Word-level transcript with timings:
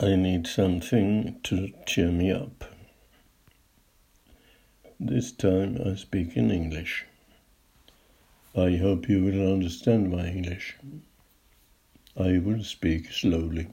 I 0.00 0.16
need 0.16 0.46
something 0.46 1.40
to 1.44 1.72
cheer 1.86 2.10
me 2.10 2.30
up. 2.30 2.64
This 5.00 5.32
time 5.32 5.78
I 5.84 5.94
speak 5.94 6.36
in 6.36 6.50
English. 6.50 7.04
I 8.56 8.76
hope 8.76 9.08
you 9.08 9.24
will 9.24 9.52
understand 9.52 10.10
my 10.10 10.26
English. 10.28 10.76
I 12.16 12.38
will 12.38 12.62
speak 12.62 13.12
slowly. 13.12 13.68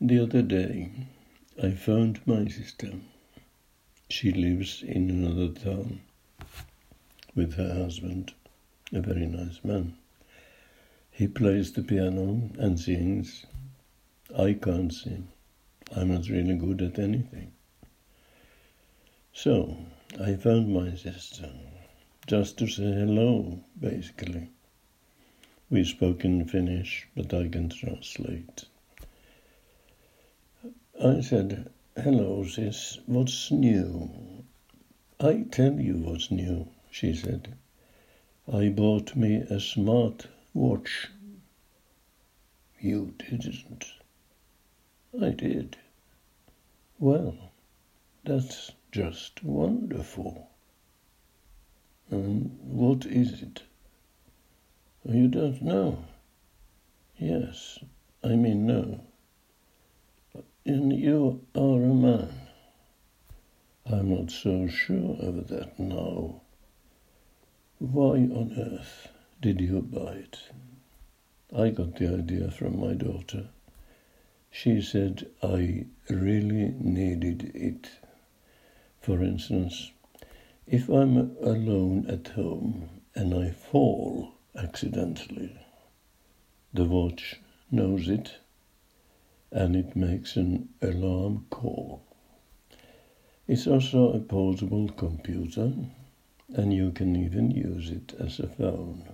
The 0.00 0.18
other 0.20 0.42
day 0.42 0.90
I 1.62 1.72
found 1.72 2.20
my 2.26 2.48
sister. 2.48 2.92
She 4.08 4.32
lives 4.32 4.82
in 4.82 5.10
another 5.10 5.48
town 5.48 6.00
with 7.34 7.54
her 7.54 7.74
husband, 7.74 8.32
a 8.92 9.00
very 9.00 9.26
nice 9.26 9.60
man. 9.62 9.96
He 11.10 11.28
plays 11.28 11.72
the 11.72 11.82
piano 11.82 12.50
and 12.58 12.80
sings. 12.80 13.46
I 14.36 14.54
can't 14.54 14.92
sing. 14.92 15.28
I'm 15.94 16.08
not 16.08 16.28
really 16.28 16.54
good 16.56 16.80
at 16.80 16.98
anything. 16.98 17.52
So 19.34 19.76
I 20.18 20.36
found 20.36 20.72
my 20.72 20.94
sister 20.94 21.50
just 22.26 22.56
to 22.58 22.66
say 22.66 22.92
hello, 22.92 23.60
basically. 23.78 24.48
We 25.68 25.84
spoke 25.84 26.24
in 26.24 26.46
Finnish, 26.46 27.06
but 27.14 27.34
I 27.34 27.48
can 27.48 27.68
translate. 27.68 28.64
I 31.02 31.20
said, 31.20 31.70
Hello, 31.94 32.44
sis, 32.44 33.00
what's 33.06 33.50
new? 33.50 34.44
I 35.20 35.44
tell 35.50 35.78
you 35.78 35.98
what's 35.98 36.30
new, 36.30 36.68
she 36.90 37.14
said. 37.14 37.54
I 38.50 38.70
bought 38.70 39.14
me 39.14 39.36
a 39.36 39.60
smart 39.60 40.26
watch. 40.54 41.08
You 42.80 43.14
didn't. 43.18 43.92
I 45.20 45.30
did. 45.30 45.76
Well, 46.98 47.52
that's 48.24 48.72
just 48.92 49.44
wonderful. 49.44 50.48
And 52.10 52.58
what 52.62 53.04
is 53.06 53.42
it? 53.42 53.62
You 55.04 55.28
don't 55.28 55.60
know? 55.60 56.04
Yes, 57.18 57.78
I 58.24 58.36
mean 58.36 58.66
no. 58.66 59.00
And 60.64 60.92
you 60.92 61.44
are 61.54 61.82
a 61.82 61.94
man. 61.94 62.28
I'm 63.84 64.14
not 64.14 64.30
so 64.30 64.68
sure 64.68 65.16
of 65.20 65.48
that 65.48 65.78
now. 65.78 66.40
Why 67.78 68.14
on 68.14 68.54
earth 68.56 69.08
did 69.40 69.60
you 69.60 69.82
buy 69.82 70.12
it? 70.12 70.38
I 71.54 71.70
got 71.70 71.96
the 71.96 72.14
idea 72.14 72.50
from 72.50 72.80
my 72.80 72.94
daughter. 72.94 73.48
She 74.54 74.82
said 74.82 75.30
I 75.42 75.86
really 76.10 76.74
needed 76.78 77.50
it. 77.54 77.88
For 79.00 79.22
instance, 79.22 79.90
if 80.66 80.90
I'm 80.90 81.16
alone 81.40 82.06
at 82.06 82.28
home 82.28 83.00
and 83.14 83.34
I 83.34 83.50
fall 83.50 84.34
accidentally, 84.54 85.56
the 86.72 86.84
watch 86.84 87.40
knows 87.70 88.08
it 88.08 88.36
and 89.50 89.74
it 89.74 89.96
makes 89.96 90.36
an 90.36 90.68
alarm 90.82 91.46
call. 91.48 92.02
It's 93.48 93.66
also 93.66 94.12
a 94.12 94.20
portable 94.20 94.90
computer 94.90 95.72
and 96.54 96.74
you 96.74 96.92
can 96.92 97.16
even 97.16 97.50
use 97.50 97.90
it 97.90 98.14
as 98.20 98.38
a 98.38 98.48
phone. 98.48 99.08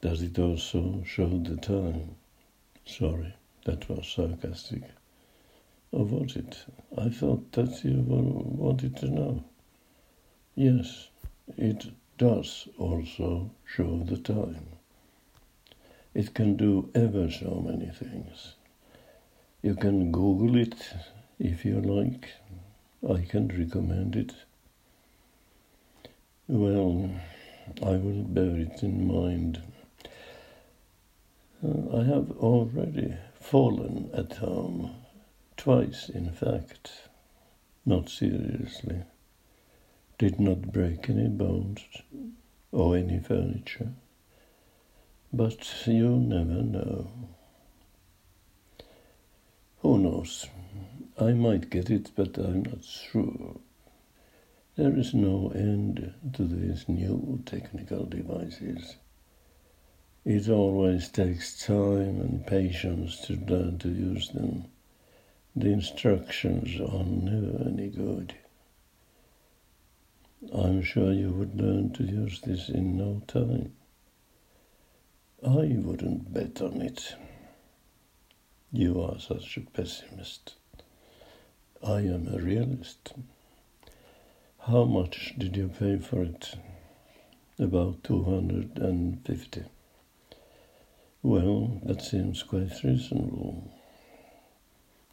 Does 0.00 0.22
it 0.22 0.38
also 0.40 1.04
show 1.06 1.38
the 1.38 1.56
time? 1.56 2.16
Sorry, 2.84 3.34
that 3.64 3.88
was 3.88 4.06
sarcastic. 4.08 4.82
Or 5.92 6.04
was 6.04 6.36
it? 6.36 6.64
I 6.96 7.08
thought 7.08 7.52
that 7.52 7.84
you 7.84 8.02
wanted 8.06 8.96
to 8.98 9.06
know. 9.08 9.44
Yes, 10.54 11.08
it 11.56 11.86
does 12.18 12.68
also 12.78 13.50
show 13.64 14.02
the 14.04 14.16
time. 14.16 14.66
It 16.14 16.34
can 16.34 16.56
do 16.56 16.90
ever 16.94 17.30
so 17.30 17.62
many 17.66 17.90
things. 17.90 18.54
You 19.62 19.74
can 19.74 20.12
Google 20.12 20.56
it 20.56 20.94
if 21.38 21.64
you 21.64 21.80
like. 21.80 22.28
I 23.08 23.22
can 23.22 23.48
recommend 23.48 24.16
it. 24.16 24.32
Well, 26.48 27.10
I 27.82 27.96
will 27.96 28.24
bear 28.24 28.56
it 28.56 28.82
in 28.82 29.06
mind. 29.06 29.62
Uh, 31.64 31.98
I 31.98 32.04
have 32.04 32.30
already 32.38 33.14
fallen 33.52 34.08
at 34.14 34.32
home, 34.38 34.90
twice 35.58 36.08
in 36.08 36.32
fact, 36.32 36.90
not 37.84 38.08
seriously. 38.08 39.02
Did 40.16 40.40
not 40.40 40.72
break 40.72 41.10
any 41.10 41.28
bones 41.28 41.80
or 42.70 42.96
any 42.96 43.18
furniture, 43.18 43.92
but 45.34 45.86
you 45.86 46.16
never 46.16 46.62
know. 46.62 47.10
Who 49.80 49.98
knows? 49.98 50.46
I 51.20 51.32
might 51.34 51.68
get 51.68 51.90
it, 51.90 52.10
but 52.16 52.38
I'm 52.38 52.62
not 52.62 52.82
sure. 52.82 53.60
There 54.76 54.96
is 54.96 55.12
no 55.12 55.52
end 55.54 56.14
to 56.32 56.44
these 56.44 56.88
new 56.88 57.42
technical 57.44 58.06
devices. 58.06 58.96
It 60.24 60.48
always 60.48 61.08
takes 61.08 61.66
time 61.66 62.20
and 62.20 62.46
patience 62.46 63.18
to 63.26 63.34
learn 63.34 63.78
to 63.78 63.88
use 63.88 64.28
them. 64.28 64.66
The 65.56 65.72
instructions 65.72 66.80
are 66.80 67.02
never 67.02 67.68
any 67.68 67.88
good. 67.88 68.34
I'm 70.54 70.82
sure 70.82 71.12
you 71.12 71.32
would 71.32 71.60
learn 71.60 71.92
to 71.94 72.04
use 72.04 72.40
this 72.40 72.68
in 72.68 72.96
no 72.96 73.22
time. 73.26 73.72
I 75.44 75.76
wouldn't 75.76 76.32
bet 76.32 76.62
on 76.62 76.80
it. 76.82 77.16
You 78.70 79.02
are 79.02 79.18
such 79.18 79.56
a 79.56 79.60
pessimist. 79.60 80.54
I 81.82 82.02
am 82.02 82.28
a 82.32 82.38
realist. 82.38 83.12
How 84.60 84.84
much 84.84 85.34
did 85.36 85.56
you 85.56 85.68
pay 85.68 85.98
for 85.98 86.22
it? 86.22 86.54
About 87.58 88.04
250. 88.04 89.64
Well, 91.24 91.80
that 91.84 92.02
seems 92.02 92.42
quite 92.42 92.82
reasonable. 92.82 93.70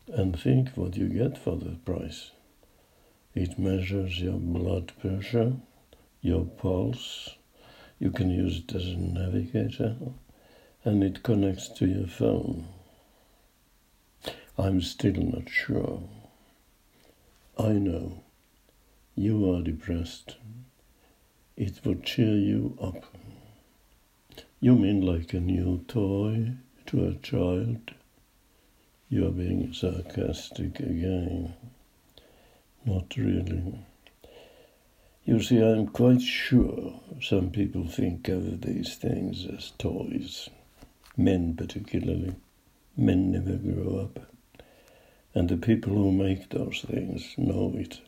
And 0.08 0.40
think 0.40 0.70
what 0.70 0.98
you 0.98 1.08
get 1.08 1.38
for 1.38 1.56
the 1.56 1.78
price. 1.86 2.32
It 3.36 3.60
measures 3.60 4.20
your 4.20 4.40
blood 4.40 4.92
pressure, 5.00 5.54
your 6.22 6.46
pulse. 6.46 7.36
You 8.00 8.10
can 8.10 8.32
use 8.32 8.58
it 8.58 8.74
as 8.74 8.88
a 8.88 8.98
navigator, 8.98 9.98
and 10.84 11.04
it 11.04 11.22
connects 11.22 11.68
to 11.78 11.86
your 11.86 12.08
phone. 12.08 12.68
I'm 14.58 14.82
still 14.82 15.14
not 15.14 15.48
sure. 15.48 16.02
I 17.58 17.74
know 17.74 18.24
you 19.16 19.54
are 19.54 19.62
depressed, 19.62 20.38
it 21.56 21.82
would 21.86 22.04
cheer 22.04 22.36
you 22.36 22.78
up. 22.82 23.19
You 24.62 24.76
mean 24.76 25.00
like 25.06 25.34
a 25.34 25.40
new 25.40 25.86
toy 25.88 26.52
to 26.88 27.08
a 27.08 27.16
child? 27.16 27.92
You 29.08 29.28
are 29.28 29.32
being 29.32 29.72
sarcastic 29.72 30.82
again. 30.82 31.54
Not 32.86 33.16
really. 33.16 33.80
You 35.24 35.42
see, 35.42 35.62
I'm 35.62 35.88
quite 35.88 36.22
sure 36.22 37.00
some 37.22 37.52
people 37.52 37.88
think 37.88 38.28
of 38.28 38.62
these 38.62 38.96
things 38.96 39.46
as 39.46 39.72
toys. 39.78 40.50
Men, 41.16 41.56
particularly. 41.56 42.36
Men 42.98 43.32
never 43.32 43.56
grow 43.56 44.00
up. 44.00 44.32
And 45.34 45.48
the 45.48 45.56
people 45.58 45.94
who 45.94 46.12
make 46.12 46.50
those 46.50 46.82
things 46.82 47.34
know 47.38 47.72
it. 47.76 48.02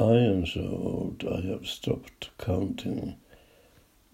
I 0.00 0.14
am 0.14 0.46
so 0.46 0.62
old 0.62 1.24
I 1.30 1.42
have 1.48 1.68
stopped 1.68 2.30
counting, 2.38 3.16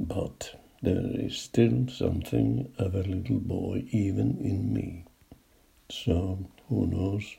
but 0.01 0.59
there 0.83 1.05
is 1.13 1.37
still 1.37 1.87
something 1.89 2.73
of 2.79 2.95
a 2.95 3.03
little 3.03 3.39
boy 3.39 3.85
even 3.91 4.39
in 4.39 4.73
me. 4.73 5.05
So, 5.91 6.39
who 6.69 6.87
knows? 6.87 7.37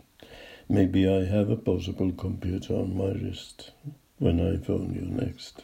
Maybe 0.69 1.09
I 1.09 1.25
have 1.25 1.49
a 1.49 1.55
possible 1.55 2.11
computer 2.11 2.75
on 2.75 2.95
my 2.95 3.11
wrist 3.13 3.71
when 4.19 4.39
I 4.39 4.63
phone 4.63 4.93
you 4.93 5.01
next. 5.01 5.63